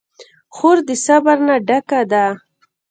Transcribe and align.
خور 0.55 0.77
د 0.87 0.89
صبر 1.05 1.37
نه 1.47 1.55
ډکه 1.67 2.01
ده. 2.11 2.25